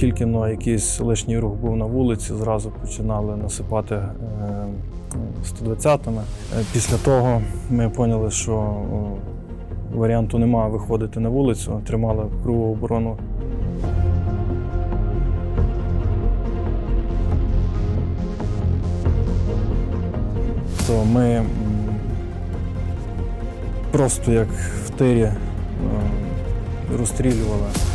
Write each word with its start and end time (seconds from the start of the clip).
тільки 0.00 0.26
но 0.26 0.48
якийсь 0.48 1.00
лишній 1.00 1.38
рух 1.38 1.54
був 1.54 1.76
на 1.76 1.84
вулиці, 1.84 2.34
зразу 2.34 2.70
починали 2.70 3.36
насипати 3.36 3.98
120-ми. 5.44 6.22
Після 6.72 6.96
того 6.96 7.42
ми 7.70 7.90
поняли, 7.90 8.30
що 8.30 8.76
варіанту 9.94 10.38
немає 10.38 10.70
виходити 10.70 11.20
на 11.20 11.28
вулицю, 11.28 11.80
тримали 11.86 12.24
кругу 12.42 12.72
оборону. 12.72 13.16
То 20.86 21.04
ми 21.04 21.42
просто 23.92 24.32
як 24.32 24.48
в 24.84 24.90
тирі 24.90 25.28
розстрілювали. 26.98 27.89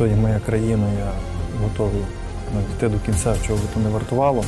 То 0.00 0.06
є 0.06 0.16
моя 0.16 0.40
країна, 0.46 0.86
я 0.98 1.12
готовий 1.62 2.02
йти 2.76 2.88
до 2.88 2.98
кінця, 2.98 3.36
чого 3.46 3.58
би 3.58 3.64
то 3.74 3.80
не 3.80 3.88
вартувало. 3.88 4.44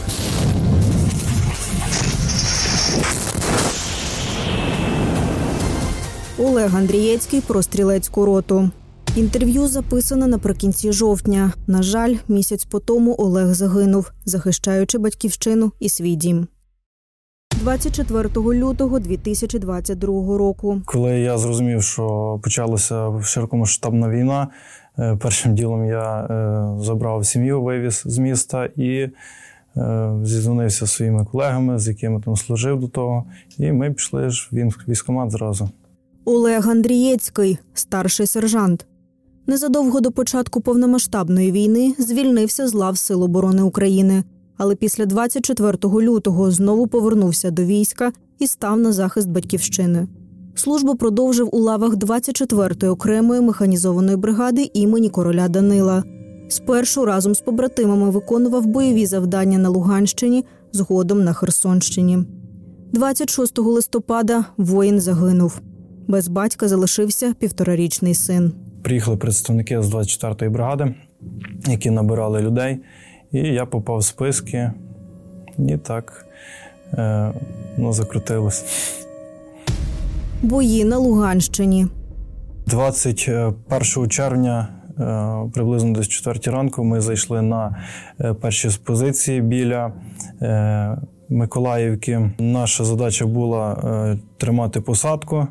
Олег 6.39 6.77
Андрієцький 6.77 7.41
про 7.41 7.63
стрілецьку 7.63 8.25
роту. 8.25 8.71
Інтерв'ю 9.17 9.69
записане 9.69 10.27
наприкінці 10.27 10.93
жовтня. 10.93 11.53
На 11.67 11.83
жаль, 11.83 12.15
місяць 12.29 12.65
по 12.65 12.81
тому 12.81 13.17
Олег 13.19 13.55
загинув, 13.55 14.13
захищаючи 14.25 14.99
батьківщину 14.99 15.73
і 15.81 15.89
свій 15.89 16.15
дім. 16.15 16.47
24 17.63 18.29
лютого 18.37 18.99
2022 18.99 20.39
року. 20.39 20.83
Коли 20.85 21.21
я 21.21 21.39
зрозумів, 21.39 21.83
що 21.83 22.39
почалася 22.43 23.13
широкомасштабна 23.23 24.09
війна, 24.09 24.49
першим 24.97 25.55
ділом 25.55 25.85
я 25.85 26.21
е, 26.21 26.85
забрав 26.85 27.27
сім'ю, 27.27 27.63
вивіз 27.63 28.03
з 28.07 28.19
міста 28.19 28.69
і 28.77 28.89
е, 28.89 29.11
зізвонився 30.25 30.87
зі 30.87 30.93
своїми 30.93 31.25
колегами, 31.25 31.79
з 31.79 31.89
якими 31.89 32.21
там 32.21 32.37
служив 32.37 32.81
до 32.81 32.89
того. 32.89 33.25
І 33.59 33.73
ми 33.73 33.93
пішли 33.93 34.31
ж 34.31 34.49
в 34.53 34.57
військкомат 34.89 35.31
зразу. 35.31 35.71
Олег 36.25 36.69
Андрієцький, 36.69 37.59
старший 37.75 38.27
сержант. 38.27 38.87
Незадовго 39.47 40.01
до 40.01 40.13
початку 40.13 40.61
повномасштабної 40.61 41.53
війни 41.53 41.95
звільнився 41.99 42.69
з 42.69 42.75
лав 42.75 42.99
Сил 42.99 43.23
оборони 43.23 43.63
України, 43.63 44.25
але 44.57 44.75
після 44.75 45.07
24 45.07 45.79
лютого 45.85 46.51
знову 46.51 46.87
повернувся 46.87 47.51
до 47.51 47.65
війська 47.65 48.13
і 48.39 48.47
став 48.47 48.79
на 48.79 48.93
захист 48.93 49.29
батьківщини. 49.29 50.07
Службу 50.55 50.95
продовжив 50.95 51.49
у 51.53 51.59
лавах 51.59 51.95
24-ї 51.95 52.91
окремої 52.91 53.41
механізованої 53.41 54.17
бригади 54.17 54.71
імені 54.75 55.09
короля 55.09 55.49
Данила. 55.49 56.05
Спершу 56.49 57.05
разом 57.05 57.35
з 57.35 57.41
побратимами 57.41 58.11
виконував 58.11 58.67
бойові 58.67 59.07
завдання 59.07 59.59
на 59.59 59.69
Луганщині, 59.69 60.45
згодом 60.73 61.25
на 61.25 61.33
Херсонщині. 61.33 62.19
26 62.93 63.59
листопада 63.59 64.45
воїн 64.57 65.01
загинув. 65.01 65.61
Без 66.09 66.29
батька 66.29 66.69
залишився 66.69 67.35
півторарічний 67.39 68.15
син. 68.15 68.53
Приїхали 68.83 69.17
представники 69.17 69.83
з 69.83 69.95
24-ї 69.95 70.51
бригади, 70.51 70.95
які 71.67 71.91
набирали 71.91 72.41
людей, 72.41 72.79
і 73.33 73.39
я 73.39 73.67
попав 73.67 73.99
в 73.99 74.05
списки, 74.05 74.73
і 75.59 75.77
так 75.77 76.27
е, 76.93 77.33
ну, 77.79 77.93
закрутилось. 77.93 78.65
Бої 80.43 80.85
на 80.85 80.99
Луганщині. 80.99 81.87
21 82.67 84.09
червня, 84.09 84.69
е, 84.99 85.51
приблизно 85.55 85.93
десь 85.93 86.09
4 86.09 86.57
ранку, 86.57 86.85
ми 86.85 87.01
зайшли 87.01 87.43
на 87.43 87.77
е, 88.21 88.35
перші 88.35 88.69
позиції 88.85 89.41
біля 89.41 89.93
е, 90.43 90.99
Миколаївки. 91.29 92.31
Наша 92.39 92.85
задача 92.85 93.27
була 93.27 93.77
тримати 94.39 94.81
посадку. 94.81 95.47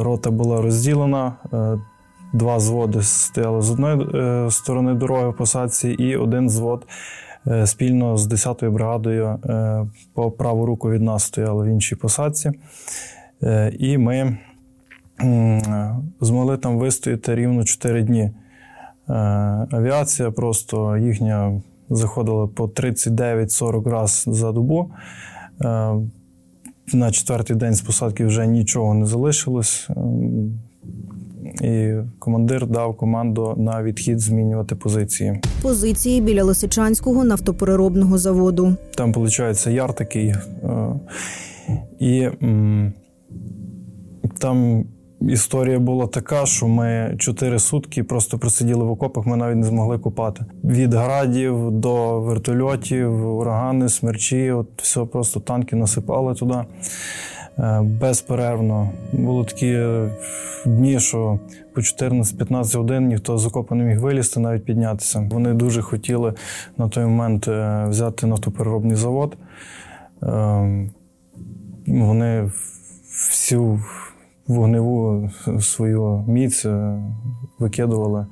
Рота 0.00 0.30
була 0.30 0.62
розділена. 0.62 1.32
Два 2.32 2.60
зводи 2.60 3.02
стояли 3.02 3.62
з 3.62 3.70
одної 3.70 4.06
сторони 4.50 4.94
дороги 4.94 5.28
в 5.28 5.36
посадці, 5.36 5.88
і 5.88 6.16
один 6.16 6.50
звод 6.50 6.86
спільно 7.64 8.16
з 8.16 8.32
10-ю 8.32 8.70
бригадою 8.72 9.38
по 10.14 10.30
праву 10.30 10.66
руку 10.66 10.90
від 10.90 11.02
нас 11.02 11.24
стояли 11.24 11.64
в 11.64 11.68
іншій 11.68 11.96
посадці. 11.96 12.52
І 13.78 13.98
ми 13.98 14.38
змогли 16.20 16.56
там 16.56 16.78
вистояти 16.78 17.34
рівно 17.34 17.64
4 17.64 18.02
дні. 18.02 18.30
Авіація 19.70 20.30
просто 20.30 20.96
їхня 20.96 21.62
заходила 21.90 22.46
по 22.46 22.64
39-40 22.64 23.88
разів 23.88 24.34
за 24.34 24.52
добу. 24.52 24.90
На 26.92 27.10
четвертий 27.10 27.56
день 27.56 27.74
з 27.74 27.80
посадки 27.80 28.26
вже 28.26 28.46
нічого 28.46 28.94
не 28.94 29.06
залишилось. 29.06 29.88
І 31.62 31.94
командир 32.18 32.66
дав 32.66 32.96
команду 32.96 33.54
на 33.56 33.82
відхід 33.82 34.20
змінювати 34.20 34.74
позиції. 34.74 35.40
Позиції 35.62 36.20
біля 36.20 36.44
Лисичанського 36.44 37.24
нафтопереробного 37.24 38.18
заводу. 38.18 38.76
Там 38.96 39.12
виходить 39.12 39.66
яр 39.66 39.94
такий, 39.94 40.28
е, 40.28 40.36
і 41.98 42.28
там 44.38 44.84
історія 45.20 45.78
була 45.78 46.06
така, 46.06 46.46
що 46.46 46.68
ми 46.68 47.16
чотири 47.18 47.58
сутки 47.58 48.04
просто 48.04 48.38
просиділи 48.38 48.84
в 48.84 48.90
окопах. 48.90 49.26
Ми 49.26 49.36
навіть 49.36 49.56
не 49.56 49.66
змогли 49.66 49.98
купати. 49.98 50.44
Від 50.64 50.94
градів 50.94 51.70
до 51.70 52.20
вертольотів, 52.20 53.36
урагани, 53.36 53.88
смерчі. 53.88 54.50
От 54.50 54.68
все 54.76 55.04
просто 55.04 55.40
танки 55.40 55.76
насипали 55.76 56.34
туди. 56.34 56.64
Е, 57.58 57.80
безперервно. 57.82 58.90
Були 59.12 59.44
такі 59.44 59.66
е, 59.66 60.10
дні, 60.66 61.00
що 61.00 61.38
по 61.74 61.80
14-15 61.80 62.78
годин 62.78 63.08
ніхто 63.08 63.38
з 63.38 63.46
окопу 63.46 63.74
не 63.74 63.84
міг 63.84 64.00
вилізти, 64.00 64.40
навіть 64.40 64.64
піднятися. 64.64 65.28
Вони 65.30 65.54
дуже 65.54 65.82
хотіли 65.82 66.34
на 66.76 66.88
той 66.88 67.04
момент 67.04 67.48
е, 67.48 67.86
взяти 67.88 68.26
нафтопереробний 68.26 68.96
завод. 68.96 69.36
Вони 71.86 72.50
всю 73.30 73.80
вогневу 74.48 75.30
свою 75.60 76.24
міць 76.28 76.66
викидували 77.58 78.26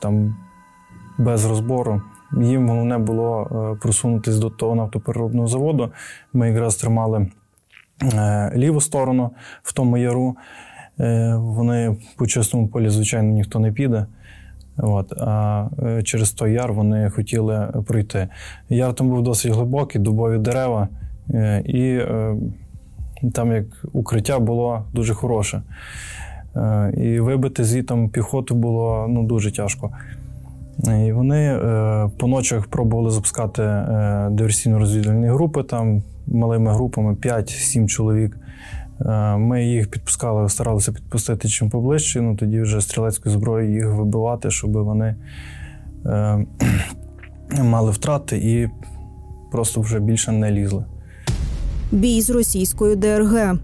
там 0.00 0.36
без 1.18 1.44
розбору. 1.44 2.02
Їм 2.42 2.68
головне 2.68 2.98
було 2.98 3.46
просунутися 3.82 4.38
до 4.38 4.50
того 4.50 4.74
нафтопереробного 4.74 5.48
заводу. 5.48 5.92
Ми 6.32 6.48
якраз 6.48 6.76
тримали. 6.76 7.26
Е, 8.02 8.52
ліву 8.56 8.80
сторону 8.80 9.30
в 9.62 9.72
тому 9.72 9.96
яру. 9.96 10.36
Е, 11.00 11.34
вони 11.34 11.96
по 12.16 12.26
чистому 12.26 12.68
полі, 12.68 12.88
звичайно, 12.88 13.28
ніхто 13.28 13.58
не 13.58 13.72
піде. 13.72 14.06
От, 14.76 15.12
А 15.12 15.68
е, 15.82 16.02
через 16.02 16.32
той 16.32 16.52
яр 16.52 16.72
вони 16.72 17.10
хотіли 17.10 17.82
пройти. 17.86 18.28
Яр 18.68 18.94
там 18.94 19.08
був 19.08 19.22
досить 19.22 19.52
глибокий, 19.52 20.00
дубові 20.00 20.38
дерева, 20.38 20.88
і 21.64 22.00
там 23.32 23.52
як 23.52 23.64
укриття 23.92 24.38
було 24.38 24.84
дуже 24.92 25.14
хороше. 25.14 25.62
І 26.96 27.20
вибити 27.20 27.64
звітом 27.64 28.08
піхоту 28.08 28.54
було 28.54 29.06
ну, 29.08 29.22
дуже 29.22 29.52
тяжко. 29.52 29.90
І 31.06 31.12
вони 31.12 31.58
по 32.18 32.26
ночах 32.26 32.66
пробували 32.66 33.10
запускати 33.10 33.62
диверсійно-розвідувальні 34.30 35.32
групи. 35.32 35.62
там 35.62 36.02
малими 36.26 36.72
групами 36.74 37.12
5-7 37.14 37.86
чоловік. 37.86 38.38
Е, 39.00 39.36
ми 39.36 39.64
їх 39.64 39.90
підпускали, 39.90 40.48
старалися 40.48 40.92
підпустити 40.92 41.48
чим 41.48 41.70
поближче, 41.70 42.20
ну 42.20 42.36
тоді 42.36 42.60
вже 42.60 42.80
стрілецькою 42.80 43.34
зброєю 43.34 43.74
їх 43.74 43.94
вибивати, 43.94 44.50
щоб 44.50 44.72
вони 44.72 45.16
е, 46.06 46.46
мали 47.62 47.90
втрати 47.90 48.36
і 48.38 48.70
просто 49.50 49.80
вже 49.80 50.00
більше 50.00 50.32
не 50.32 50.50
лізли. 50.50 50.84
Бій 51.92 52.20
з 52.20 52.30
російською 52.30 52.96
ДРГ. 52.96 53.58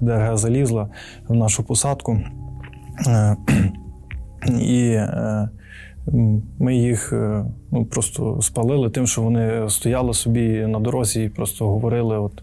ДРГ 0.00 0.36
залізла 0.36 0.88
в 1.28 1.34
нашу 1.34 1.62
посадку. 1.62 2.20
Е, 3.06 3.36
і 4.60 4.88
е, 4.88 5.48
ми 6.58 6.76
їх 6.76 7.12
е, 7.12 7.44
ну, 7.72 7.84
просто 7.84 8.38
спалили 8.42 8.90
тим, 8.90 9.06
що 9.06 9.22
вони 9.22 9.70
стояли 9.70 10.14
собі 10.14 10.66
на 10.66 10.80
дорозі 10.80 11.24
і 11.24 11.28
просто 11.28 11.66
говорили 11.66 12.18
от, 12.18 12.42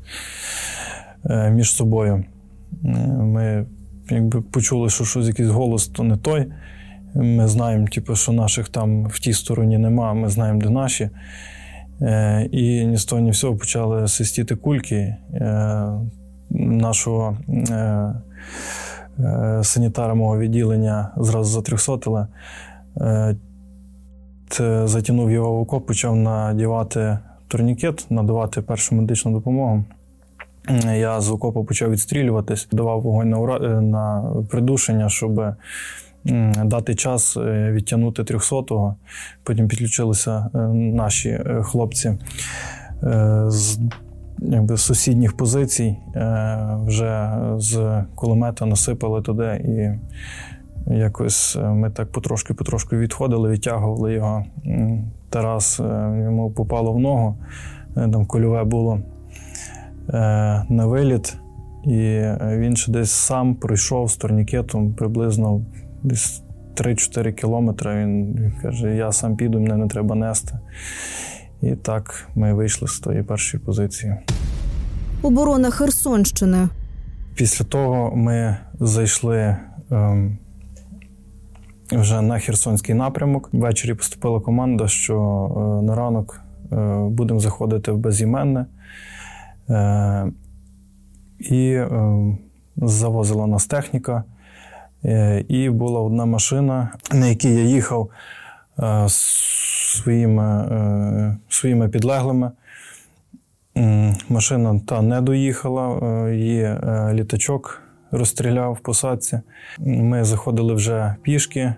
між 1.51 1.71
собою. 1.71 2.25
Ми 3.21 3.65
якби 4.09 4.41
почули, 4.41 4.89
що 4.89 5.05
щось 5.05 5.27
якийсь 5.27 5.49
голос, 5.49 5.87
то 5.87 6.03
не 6.03 6.17
той. 6.17 6.45
Ми 7.15 7.47
знаємо, 7.47 7.87
типу, 7.87 8.15
що 8.15 8.31
наших 8.31 8.69
там 8.69 9.05
в 9.05 9.19
тій 9.19 9.33
стороні 9.33 9.77
нема, 9.77 10.13
ми 10.13 10.29
знаємо, 10.29 10.61
де 10.61 10.69
наші. 10.69 11.09
Е, 12.01 12.49
і 12.51 12.85
ні 12.85 12.97
з 12.97 13.05
того, 13.05 13.21
ні 13.21 13.31
всього 13.31 13.55
почали 13.55 14.07
свистіти 14.07 14.55
кульки 14.55 15.15
нашого 16.49 17.37
санітара 19.61 20.13
мого 20.13 20.39
відділення 20.39 21.11
зразу 21.17 21.51
затрьохсотили. 21.51 22.27
Затягнув 24.83 25.31
його 25.31 25.53
в 25.53 25.59
окоп, 25.59 25.87
почав 25.87 26.15
надівати 26.15 27.19
турнікет, 27.47 28.05
надавати 28.09 28.61
першу 28.61 28.95
медичну 28.95 29.31
допомогу. 29.31 29.83
Я 30.95 31.21
з 31.21 31.31
окопу 31.31 31.63
почав 31.63 31.91
відстрілюватись, 31.91 32.67
давав 32.71 33.01
вогонь 33.01 33.29
на. 33.29 33.57
Е, 33.57 33.81
на 33.81 34.33
придушення, 34.49 35.09
щоб 35.09 35.41
дати 36.65 36.95
час 36.95 37.37
е, 37.37 37.71
відтягнути 37.71 38.21
300-го. 38.21 38.95
Потім 39.43 39.67
підключилися 39.67 40.49
е, 40.55 40.57
наші 40.73 41.39
хлопці 41.61 42.17
з 43.47 43.79
якби, 44.39 44.77
сусідніх 44.77 45.37
позицій, 45.37 45.97
вже 46.85 47.31
з 47.57 48.03
кулемета 48.15 48.65
насипали 48.65 49.21
туди, 49.21 49.61
і 49.65 50.93
якось 50.93 51.57
ми 51.61 51.89
так 51.89 52.11
потрошки-потрошки 52.11 52.97
відходили, 52.97 53.49
відтягували 53.49 54.13
його. 54.13 54.45
Тарас 55.29 55.79
йому 56.23 56.51
попало 56.51 56.93
в 56.93 56.99
ногу, 56.99 57.37
там 57.95 58.25
кольове 58.25 58.63
було. 58.63 58.99
Е, 60.09 60.63
на 60.69 60.85
виліт, 60.85 61.37
і 61.83 62.23
він 62.41 62.75
ще 62.75 62.91
десь 62.91 63.11
сам 63.11 63.55
пройшов 63.55 64.09
з 64.11 64.17
турнікетом 64.17 64.93
приблизно 64.93 65.61
десь 66.03 66.41
3-4 66.75 67.31
кілометри. 67.31 67.95
Він 67.95 68.53
каже: 68.61 68.95
Я 68.95 69.11
сам 69.11 69.35
піду, 69.35 69.59
мене 69.59 69.77
не 69.77 69.87
треба 69.87 70.15
нести. 70.15 70.59
І 71.61 71.75
так 71.75 72.27
ми 72.35 72.53
вийшли 72.53 72.87
з 72.87 72.99
тої 72.99 73.23
першої 73.23 73.63
позиції. 73.63 74.15
Оборона 75.21 75.69
Херсонщини. 75.69 76.69
Після 77.35 77.65
того 77.65 78.15
ми 78.15 78.57
зайшли 78.79 79.57
ем, 79.91 80.37
вже 81.91 82.21
на 82.21 82.39
Херсонський 82.39 82.95
напрямок. 82.95 83.49
Ввечері 83.53 83.93
поступила 83.93 84.39
команда, 84.39 84.87
що 84.87 85.15
е, 85.81 85.85
на 85.85 85.95
ранок 85.95 86.41
е, 86.71 86.97
будемо 87.09 87.39
заходити 87.39 87.91
в 87.91 87.97
безіменне. 87.97 88.65
Е, 89.69 90.31
і 91.39 91.67
е, 91.67 92.37
завозила 92.77 93.47
нас 93.47 93.65
техніка. 93.65 94.23
Е, 95.05 95.45
і 95.47 95.69
була 95.69 96.01
одна 96.01 96.25
машина, 96.25 96.91
на 97.11 97.27
якій 97.27 97.55
я 97.55 97.63
їхав 97.63 98.09
своїми 99.07 101.37
своїми 101.49 101.89
підлеглими. 101.89 102.51
Машина 104.29 104.81
та 104.87 105.01
не 105.01 105.21
доїхала, 105.21 106.29
її 106.31 106.77
літачок 107.13 107.81
розстріляв 108.11 108.73
в 108.73 108.79
посадці. 108.79 109.41
Ми 109.79 110.23
заходили 110.23 110.73
вже 110.73 111.15
пішки, 111.21 111.73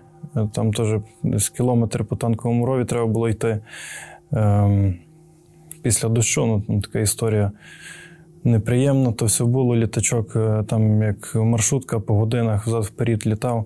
там 0.52 0.72
теж 0.72 1.00
десь 1.22 1.48
кілометр 1.48 2.04
по 2.04 2.16
танковому 2.16 2.66
рові 2.66 2.84
треба 2.84 3.06
було 3.06 3.28
йти. 3.28 3.60
Ем, 4.32 4.94
після 5.82 6.08
дощу. 6.08 6.62
Ну, 6.68 6.80
Така 6.80 6.98
історія 6.98 7.52
неприємна. 8.46 9.12
То 9.12 9.24
все 9.24 9.44
було. 9.44 9.76
Літачок, 9.76 10.36
е, 10.36 10.64
там 10.66 11.02
як 11.02 11.34
маршрутка 11.34 12.00
по 12.00 12.14
годинах 12.14 12.66
взад 12.66 12.84
вперед 12.84 13.26
літав. 13.26 13.64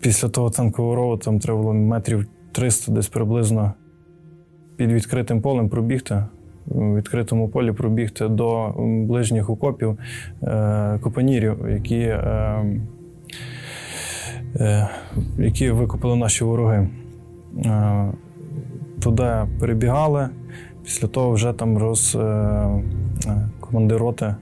Після 0.00 0.28
того 0.28 0.50
танкового 0.50 0.94
рову 0.94 1.16
там 1.16 1.38
треба 1.38 1.58
було 1.58 1.74
метрів 1.74 2.26
300 2.52 2.92
десь 2.92 3.08
приблизно 3.08 3.72
під 4.76 4.92
відкритим 4.92 5.40
полем 5.40 5.68
пробігти. 5.68 6.24
У 6.66 6.94
відкритому 6.94 7.48
полі 7.48 7.72
пробігти 7.72 8.28
до 8.28 8.74
ближніх 9.06 9.50
окопів 9.50 9.98
е, 10.42 10.98
копанірів, 11.02 11.56
які 11.70 11.98
е, 11.98 12.64
е, 14.56 14.88
які 15.38 15.70
викопали 15.70 16.16
наші 16.16 16.44
вороги. 16.44 16.88
Е, 17.64 18.12
туди 19.02 19.32
перебігали. 19.60 20.28
Після 20.84 21.08
того 21.08 21.30
вже 21.30 21.52
там 21.52 21.78
роз, 21.78 22.16
е, 22.16 22.18
е, 22.18 23.48
командир 23.60 23.98
роти 23.98 24.34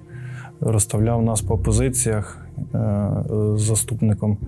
розставляв 0.60 1.22
нас 1.22 1.40
по 1.40 1.58
позиціях 1.58 2.46
е, 2.58 2.98
з 3.56 3.60
заступником. 3.60 4.38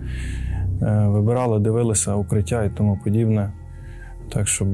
Вибирали, 1.06 1.58
дивилися 1.58 2.14
укриття 2.14 2.64
і 2.64 2.70
тому 2.70 2.98
подібне, 3.04 3.52
так 4.28 4.48
щоб 4.48 4.68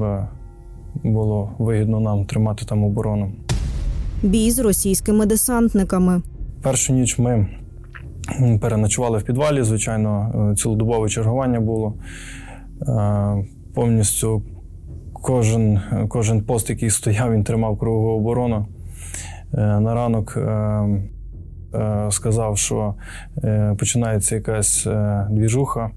було 1.05 1.51
вигідно 1.59 2.01
нам 2.01 2.25
тримати 2.25 2.65
там 2.65 2.85
оборону. 2.85 3.33
Бій 4.23 4.51
з 4.51 4.59
російськими 4.59 5.27
десантниками. 5.27 6.23
Першу 6.63 6.93
ніч 6.93 7.19
ми 7.19 7.47
переночували 8.61 9.19
в 9.19 9.23
підвалі. 9.23 9.63
Звичайно, 9.63 10.55
цілодобове 10.59 11.09
чергування 11.09 11.61
було. 11.61 11.95
Повністю 13.75 14.43
Кожен 15.23 15.81
кожен 16.09 16.43
пост, 16.43 16.71
який 16.71 16.91
стояв, 16.91 17.33
він 17.33 17.45
тримав 17.45 17.79
кругову 17.79 18.09
оборону. 18.09 18.67
Е, 19.55 19.81
на 19.81 19.95
ранок 19.95 20.37
е, 20.37 20.41
е, 21.75 22.09
сказав, 22.11 22.59
що 22.59 22.95
починається 23.79 24.35
якась 24.35 24.87
двіжуха. 25.31 25.91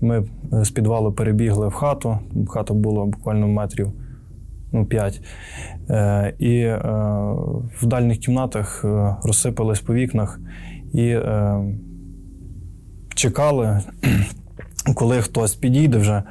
Ми 0.00 0.24
з 0.52 0.70
підвалу 0.70 1.12
перебігли 1.12 1.68
в 1.68 1.72
хату. 1.72 2.18
Хата 2.48 2.74
була 2.74 3.04
буквально 3.04 3.48
метрів 3.48 3.92
ну, 4.72 4.86
5. 4.86 5.20
І 6.38 6.66
в 7.80 7.86
дальніх 7.86 8.18
кімнатах 8.18 8.84
розсипались 9.24 9.80
по 9.80 9.94
вікнах 9.94 10.40
і 10.92 11.16
чекали, 13.14 13.80
коли 14.94 15.22
хтось 15.22 15.54
підійде 15.54 15.98
вже 15.98 16.22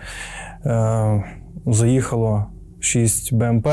заїхало 1.65 2.45
6 2.79 3.33
БМП. 3.33 3.67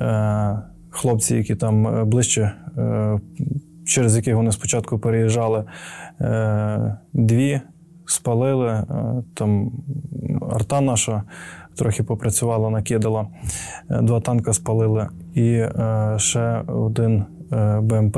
Е, 0.00 0.58
хлопці, 0.90 1.36
які 1.36 1.54
там 1.54 1.86
е, 1.86 2.04
ближче, 2.04 2.52
е, 2.78 3.20
через 3.84 4.16
яких 4.16 4.34
вони 4.34 4.52
спочатку 4.52 4.98
переїжджали, 4.98 5.64
дві 7.12 7.60
спалили. 8.06 8.84
Там 9.34 9.72
арта 10.50 10.80
наша 10.80 11.22
трохи 11.76 12.02
попрацювала, 12.02 12.70
накидала, 12.70 13.26
два 14.02 14.20
танка 14.20 14.52
спалили, 14.52 15.08
і 15.34 15.62
ще 16.16 16.62
один 16.66 17.24
БМП. 17.80 18.16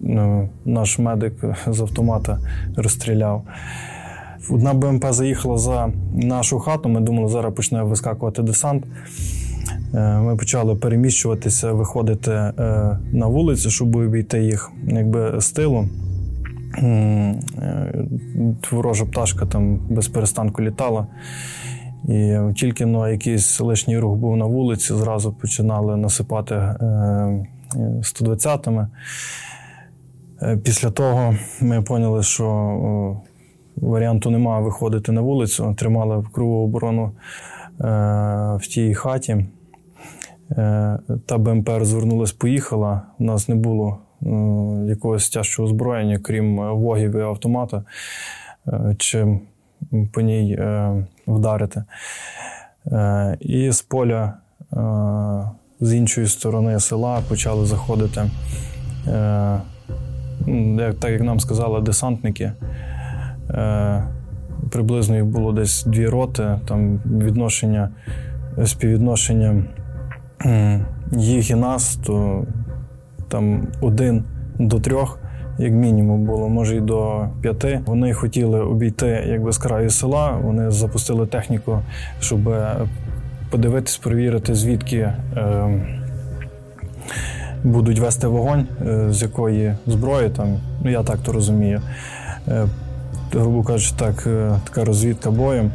Ну, 0.00 0.48
наш 0.64 0.98
медик 0.98 1.44
з 1.66 1.80
автомата 1.80 2.38
розстріляв. 2.76 3.44
Одна 4.50 4.74
БМП 4.74 5.04
заїхала 5.10 5.58
за 5.58 5.92
нашу 6.14 6.58
хату. 6.58 6.88
Ми 6.88 7.00
думали, 7.00 7.28
зараз 7.28 7.54
почне 7.54 7.82
вискакувати 7.82 8.42
десант. 8.42 8.84
Е, 9.94 10.18
ми 10.18 10.36
почали 10.36 10.74
переміщуватися, 10.74 11.72
виходити 11.72 12.30
е, 12.30 12.52
на 13.12 13.26
вулицю, 13.26 13.70
щоб 13.70 13.96
обійти 13.96 14.42
їх 14.42 14.72
якби 14.86 15.40
з 15.40 15.50
тилу. 15.50 15.88
Е, 16.78 17.34
ворожа 18.70 19.04
пташка 19.04 19.46
там 19.46 19.76
без 19.90 20.08
перестанку 20.08 20.62
літала. 20.62 21.06
І 22.08 22.36
тільки 22.56 22.86
ну, 22.86 23.10
якийсь 23.10 23.60
лишній 23.60 23.98
рух 23.98 24.16
був 24.16 24.36
на 24.36 24.44
вулиці, 24.44 24.94
зразу 24.94 25.32
починали 25.32 25.96
насипати 25.96 26.54
120-ми. 27.76 28.88
Після 30.62 30.90
того 30.90 31.36
ми 31.60 31.82
поняли, 31.82 32.22
що 32.22 33.20
варіанту 33.76 34.30
немає 34.30 34.62
виходити 34.62 35.12
на 35.12 35.20
вулицю. 35.20 35.74
Тримали 35.78 36.24
кругу 36.32 36.64
оборону 36.64 37.04
е, 37.04 37.12
в 38.60 38.66
тій 38.66 38.94
хаті. 38.94 39.46
Е, 40.50 40.98
та 41.26 41.38
БМП 41.38 41.68
розвернулась, 41.68 42.32
поїхала. 42.32 43.02
У 43.18 43.24
нас 43.24 43.48
не 43.48 43.54
було 43.54 43.98
е, 44.22 44.26
якогось 44.88 45.30
тяжчого 45.30 45.68
озброєння, 45.68 46.18
крім 46.18 46.56
вогів 46.56 47.16
і 47.16 47.20
автомата, 47.20 47.84
чим 48.98 49.40
по 50.12 50.20
ній 50.20 50.58
вдарити. 51.26 51.84
І 53.40 53.70
з 53.70 53.82
поля 53.82 54.34
з 55.80 55.94
іншої 55.94 56.26
сторони 56.26 56.80
села 56.80 57.20
почали 57.28 57.66
заходити, 57.66 58.30
так 61.00 61.10
як 61.10 61.20
нам 61.20 61.40
сказали, 61.40 61.80
десантники. 61.80 62.52
Е, 63.54 64.02
приблизно 64.70 65.16
їх 65.16 65.26
було 65.26 65.52
десь 65.52 65.84
дві 65.84 66.06
роти, 66.06 66.58
там 66.68 67.00
відношення, 67.06 67.88
співвідношення 68.64 69.64
їх 71.12 71.50
і 71.50 71.54
нас, 71.54 71.96
то 71.96 72.44
там 73.28 73.66
один 73.80 74.24
до 74.58 74.80
трьох, 74.80 75.18
як 75.58 75.72
мінімум, 75.72 76.24
було, 76.24 76.48
може 76.48 76.76
й 76.76 76.80
до 76.80 77.26
п'яти. 77.40 77.80
Вони 77.86 78.12
хотіли 78.12 78.60
обійти 78.60 79.24
якби 79.28 79.52
з 79.52 79.58
краю 79.58 79.90
села. 79.90 80.30
Вони 80.42 80.70
запустили 80.70 81.26
техніку, 81.26 81.78
щоб 82.20 82.54
подивитись, 83.50 83.96
перевірити, 83.96 84.54
звідки 84.54 84.96
е, 84.96 85.14
будуть 87.64 87.98
вести 87.98 88.26
вогонь, 88.26 88.66
е, 88.86 89.12
з 89.12 89.22
якої 89.22 89.74
зброї 89.86 90.30
там. 90.30 90.60
Ну 90.84 90.90
я 90.90 91.02
так 91.02 91.18
то 91.18 91.32
розумію. 91.32 91.80
Е, 93.34 93.38
грубо 93.38 93.62
кажучи, 93.62 93.94
так, 93.98 94.26
е, 94.26 94.52
така 94.64 94.84
розвідка 94.84 95.30
боєм. 95.30 95.70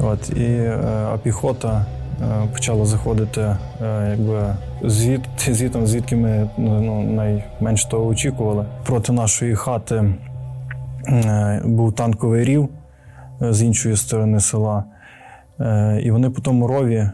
От, 0.00 0.30
і, 0.30 0.44
е, 0.44 0.78
А 1.14 1.18
піхота 1.18 1.86
е, 2.22 2.48
почала 2.52 2.84
заходити 2.84 3.40
е, 3.40 3.56
якби, 4.10 4.54
звід, 4.82 5.20
звітом, 5.38 5.86
звідки 5.86 6.16
ми 6.16 6.48
ну, 6.58 7.02
найменш 7.02 7.84
того 7.84 8.06
очікували. 8.06 8.64
Проти 8.86 9.12
нашої 9.12 9.54
хати 9.54 10.04
е, 11.08 11.62
був 11.64 11.92
танковий 11.92 12.44
рів 12.44 12.68
е, 13.42 13.52
з 13.52 13.62
іншої 13.62 13.96
сторони 13.96 14.40
села. 14.40 14.84
Е, 15.60 16.00
і 16.02 16.10
вони 16.10 16.30
по 16.30 16.40
тому 16.40 16.66
рові 16.66 16.94
е, 16.94 17.10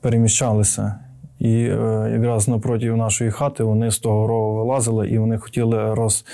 переміщалися. 0.00 0.94
І 1.38 1.54
е, 1.54 2.10
якраз 2.12 2.48
напроти 2.48 2.90
нашої 2.90 3.30
хати 3.30 3.64
вони 3.64 3.90
з 3.90 3.98
того 3.98 4.26
рову 4.26 4.56
вилазили 4.56 5.08
і 5.08 5.18
вони 5.18 5.38
хотіли 5.38 5.94
роз, 5.94 6.24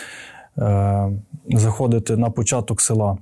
заходити 1.50 2.16
на 2.16 2.30
початок 2.30 2.80
села, 2.80 3.18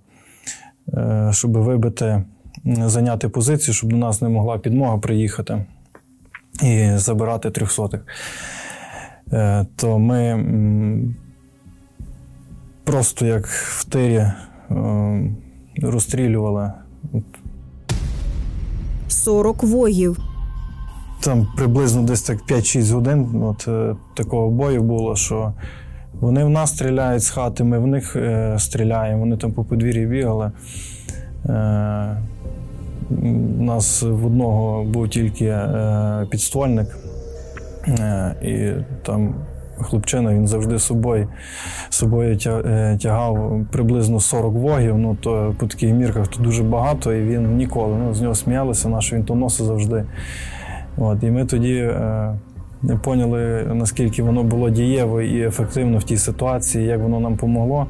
щоб 1.31 1.53
вибити, 1.53 2.25
зайняти 2.65 3.29
позицію, 3.29 3.75
щоб 3.75 3.91
до 3.91 3.97
нас 3.97 4.23
не 4.23 4.29
могла 4.29 4.59
підмога 4.59 4.99
приїхати 4.99 5.65
і 6.63 6.91
забирати 6.95 7.51
трьохсотих. 7.51 8.01
То 9.77 9.99
ми 9.99 10.45
просто 12.85 13.27
як 13.27 13.47
в 13.47 13.85
тирі 13.85 14.27
розстрілювали 15.83 16.73
40 19.09 19.63
вогів. 19.63 20.19
Там 21.21 21.47
приблизно 21.57 22.03
десь 22.03 22.23
так 22.23 22.39
5-6 22.49 22.95
годин 22.95 23.43
от, 23.43 23.69
е, 23.69 23.97
такого 24.15 24.51
бою 24.51 24.83
було, 24.83 25.17
що 25.17 25.53
вони 26.21 26.45
в 26.45 26.51
нас 26.51 26.71
стріляють 26.71 27.23
з 27.23 27.31
хати, 27.31 27.65
ми 27.65 27.79
в 27.79 27.87
них 27.87 28.17
е, 28.17 28.55
стріляємо, 28.59 29.21
вони 29.21 29.37
там 29.37 29.53
по 29.53 29.65
подвір'ї 29.65 30.07
бігали. 30.07 30.51
Е, 31.49 32.17
У 33.59 33.63
нас 33.63 34.03
в 34.03 34.27
одного 34.27 34.85
був 34.85 35.09
тільки 35.09 35.45
е, 35.45 36.27
підствольник, 36.31 36.99
е, 37.89 38.35
і 38.43 38.83
там 39.03 39.35
хлопчина 39.79 40.35
він 40.35 40.47
завжди 40.47 40.79
собою 40.79 41.29
собою 41.91 42.39
е, 42.47 42.99
тягав 43.03 43.61
приблизно 43.73 44.21
40 44.21 44.53
вогів. 44.53 44.99
Ну 44.99 45.17
то 45.21 45.55
по 45.59 45.67
таких 45.67 45.95
мірках 45.95 46.29
то 46.29 46.43
дуже 46.43 46.63
багато, 46.63 47.13
і 47.13 47.23
він 47.23 47.57
ніколи 47.57 47.97
ну, 47.99 48.15
з 48.15 48.21
нього 48.21 48.35
сміялися, 48.35 48.89
наш 48.89 49.13
він 49.13 49.25
то 49.25 49.35
носить 49.35 49.67
завжди. 49.67 50.05
От, 50.97 51.23
І 51.23 51.31
ми 51.31 51.45
тоді 51.45 51.75
е, 51.75 52.35
поняли, 53.03 53.67
наскільки 53.75 54.23
воно 54.23 54.43
було 54.43 54.71
дієво 54.71 55.23
і 55.23 55.41
ефективно 55.41 55.99
в 55.99 56.05
тій 56.05 56.17
ситуації, 56.17 56.87
як 56.87 57.01
воно 57.01 57.21
нам 57.21 57.37
помогло. 57.37 57.87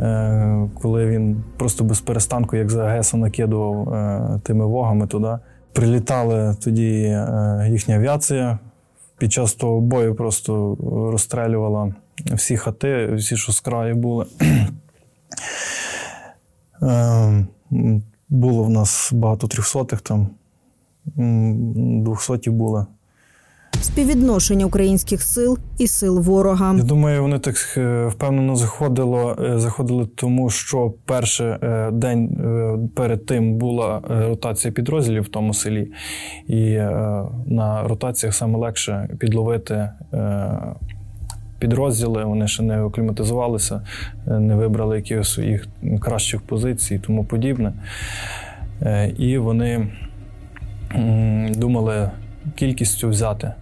Е, 0.00 0.68
коли 0.82 1.06
він 1.06 1.44
просто 1.56 1.84
без 1.84 2.00
перестанку, 2.00 2.56
як 2.56 2.70
за 2.70 2.88
ГЕСом, 2.88 3.20
накидував 3.20 3.94
е, 3.94 4.40
тими 4.42 4.66
вогами 4.66 5.06
туди. 5.06 5.38
Прилітала 5.72 6.54
тоді 6.54 7.02
е, 7.02 7.68
їхня 7.70 7.96
авіація, 7.96 8.58
під 9.18 9.32
час 9.32 9.54
того 9.54 9.80
бою 9.80 10.14
просто 10.14 10.76
розстрелювала 11.12 11.94
всі 12.32 12.56
хати, 12.56 13.14
всі, 13.14 13.36
що 13.36 13.52
з 13.52 13.60
краю 13.60 13.96
були. 13.96 14.26
Було 18.28 18.64
в 18.64 18.70
нас 18.70 19.10
багато 19.12 19.46
трьохсотих, 19.46 20.00
там 20.00 20.28
двохсоті 22.04 22.50
були. 22.50 22.86
Співвідношення 23.84 24.66
українських 24.66 25.22
сил 25.22 25.58
і 25.78 25.86
сил 25.86 26.20
ворога. 26.20 26.74
Я 26.76 26.82
думаю, 26.82 27.22
вони 27.22 27.38
так 27.38 27.54
е, 27.76 28.06
впевнено 28.06 28.56
заходило, 28.56 29.36
е, 29.44 29.58
заходили, 29.58 30.06
тому 30.06 30.50
що 30.50 30.94
перший 31.04 31.46
е, 31.46 31.90
день 31.92 32.28
перед 32.94 33.26
тим 33.26 33.54
була 33.54 34.00
ротація 34.08 34.72
підрозділів 34.72 35.22
в 35.22 35.28
тому 35.28 35.54
селі, 35.54 35.92
і 36.48 36.70
на 37.46 37.82
ротаціях 37.88 38.34
саме 38.34 38.58
легше 38.58 39.08
підловити. 39.18 39.90
Підрозділи 41.58 42.24
вони 42.24 42.48
ще 42.48 42.62
не 42.62 42.86
акліматизувалися, 42.86 43.86
не 44.26 44.54
вибрали 44.54 44.96
якихось 44.96 45.32
своїх 45.32 45.68
кращих 46.00 46.40
позицій 46.40 46.98
тому 46.98 47.24
подібне. 47.24 47.72
І 49.18 49.38
вони 49.38 49.86
думали 51.56 52.10
кількістю 52.56 53.08
взяти. 53.08 53.52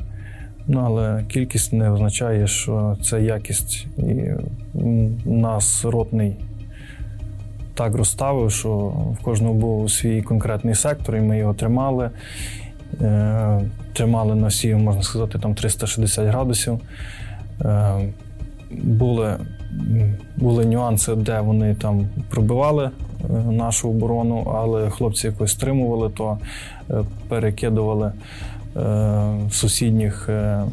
Ну, 0.67 0.83
але 0.85 1.25
кількість 1.29 1.73
не 1.73 1.91
означає, 1.91 2.47
що 2.47 2.97
це 3.03 3.23
якість. 3.23 3.87
І 3.99 4.31
нас 5.25 5.85
ротний 5.85 6.37
так 7.75 7.95
розставив, 7.95 8.53
що 8.53 8.71
в 9.21 9.25
кожного 9.25 9.55
був 9.55 9.91
свій 9.91 10.23
конкретний 10.23 10.75
сектор, 10.75 11.17
і 11.17 11.21
ми 11.21 11.39
його 11.39 11.55
тримали. 11.55 12.11
Е, 13.01 13.61
тримали 13.93 14.35
на 14.35 14.47
всі, 14.47 14.75
можна 14.75 15.03
сказати, 15.03 15.39
там 15.39 15.55
360 15.55 16.27
градусів. 16.27 16.81
Е, 17.65 18.09
були 18.71 19.37
були 20.37 20.65
нюанси, 20.67 21.15
де 21.15 21.41
вони 21.41 21.75
там 21.75 22.09
пробивали 22.31 22.85
е, 22.85 23.33
нашу 23.33 23.91
оборону, 23.91 24.53
але 24.55 24.91
хлопці 24.91 25.27
якось 25.27 25.51
стримували, 25.51 26.11
то 26.11 26.39
перекидували 27.29 28.13
сусідніх 29.51 30.29
е, 30.29 30.65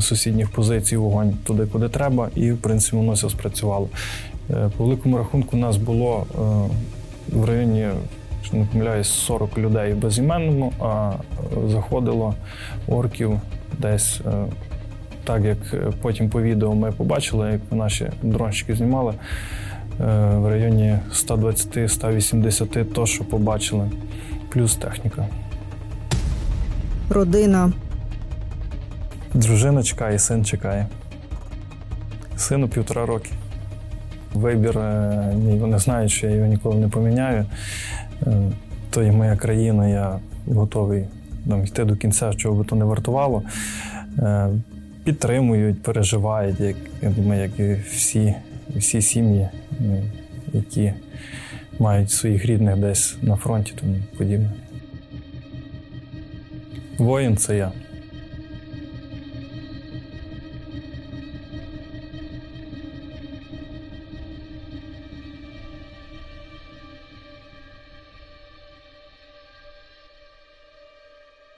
сусідніх 0.00 0.50
позицій 0.50 0.96
вогонь 0.96 1.36
туди, 1.44 1.66
куди 1.66 1.88
треба, 1.88 2.28
і 2.34 2.52
в 2.52 2.58
принципі 2.58 2.96
воно 2.96 3.12
все 3.12 3.30
спрацювало. 3.30 3.88
Е, 4.50 4.70
по 4.76 4.84
великому 4.84 5.18
рахунку, 5.18 5.56
у 5.56 5.60
нас 5.60 5.76
було 5.76 6.26
в 7.32 7.44
районі. 7.44 7.88
Що 8.42 8.56
не 8.56 8.64
помиляюсь, 8.64 9.08
40 9.08 9.58
людей 9.58 9.94
безіменному, 9.94 10.72
а 10.80 11.12
заходило 11.68 12.34
орків 12.88 13.40
десь, 13.78 14.20
так 15.24 15.44
як 15.44 15.58
потім 16.02 16.28
по 16.28 16.42
відео 16.42 16.74
ми 16.74 16.92
побачили, 16.92 17.52
як 17.52 17.60
наші 17.70 18.10
дронщики 18.22 18.74
знімали, 18.74 19.14
в 19.98 20.48
районі 20.48 20.98
120-180 21.12 22.84
то, 22.84 23.06
що 23.06 23.24
побачили, 23.24 23.90
плюс 24.50 24.76
техніка 24.76 25.26
родина. 27.10 27.72
Дружина 29.34 29.82
чекає, 29.82 30.18
син 30.18 30.44
чекає. 30.44 30.86
Сину 32.36 32.68
півтора 32.68 33.06
роки. 33.06 33.30
Вибір, 34.34 34.78
е, 34.78 35.32
вони 35.60 35.78
знають, 35.78 36.10
що 36.10 36.26
я 36.26 36.34
його 36.34 36.46
ніколи 36.46 36.76
не 36.76 36.88
поміняю. 36.88 37.46
Е, 38.26 38.32
то 38.90 39.02
є 39.02 39.12
моя 39.12 39.36
країна, 39.36 39.88
я 39.88 40.18
готовий 40.46 41.04
там, 41.48 41.64
йти 41.64 41.84
до 41.84 41.96
кінця, 41.96 42.34
чого 42.34 42.54
би 42.54 42.64
то 42.64 42.76
не 42.76 42.84
вартувало. 42.84 43.42
Е, 44.18 44.48
підтримують, 45.04 45.82
переживають, 45.82 46.60
як 46.60 46.76
я 47.02 47.10
думаю, 47.10 47.42
як 47.42 47.58
і 47.58 47.82
всі, 47.90 48.34
всі 48.76 49.02
сім'ї, 49.02 49.48
які 50.52 50.92
мають 51.78 52.10
своїх 52.10 52.46
рідних 52.46 52.76
десь 52.76 53.16
на 53.22 53.36
фронті, 53.36 53.72
тому 53.80 53.94
подібне. 54.18 54.50
Воїн 56.98 57.36
це 57.36 57.56
я. 57.56 57.72